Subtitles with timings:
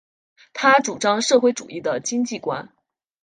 [0.53, 2.73] 他主张社会主义的经济观。